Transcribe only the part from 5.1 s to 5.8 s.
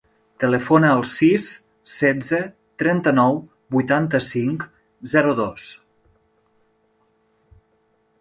zero, dos.